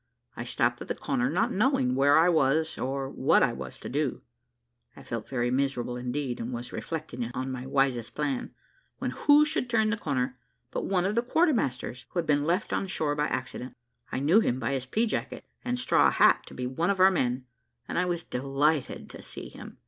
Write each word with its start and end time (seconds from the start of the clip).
I 0.35 0.45
stopped 0.45 0.81
at 0.81 0.87
the 0.87 0.95
corner, 0.95 1.29
not 1.29 1.51
knowing 1.51 1.93
where 1.93 2.17
I 2.17 2.27
was, 2.27 2.75
or 2.79 3.07
what 3.07 3.43
I 3.43 3.53
was 3.53 3.77
to 3.77 3.87
do. 3.87 4.23
I 4.95 5.03
felt 5.03 5.29
very 5.29 5.51
miserable 5.51 5.95
indeed, 5.95 6.39
and 6.39 6.51
was 6.51 6.73
reflecting 6.73 7.29
on 7.35 7.51
my 7.51 7.67
wisest 7.67 8.15
plan, 8.15 8.51
when 8.97 9.11
who 9.11 9.45
should 9.45 9.69
turn 9.69 9.91
the 9.91 9.97
corner, 9.97 10.39
but 10.71 10.87
one 10.87 11.05
of 11.05 11.13
the 11.13 11.21
quarter 11.21 11.53
masters, 11.53 12.07
who 12.09 12.17
had 12.17 12.25
been 12.25 12.45
left 12.45 12.73
on 12.73 12.87
shore 12.87 13.13
by 13.15 13.27
accident. 13.27 13.75
I 14.11 14.19
knew 14.21 14.39
him 14.39 14.59
by 14.59 14.71
his 14.71 14.87
pea 14.87 15.05
jacket 15.05 15.45
and 15.63 15.77
straw 15.77 16.09
hat 16.09 16.47
to 16.47 16.55
be 16.55 16.65
one 16.65 16.89
of 16.89 16.99
our 16.99 17.11
men, 17.11 17.45
and 17.87 17.99
I 17.99 18.05
was 18.05 18.23
delighted 18.23 19.07
to 19.11 19.21
see 19.21 19.49
him. 19.49 19.77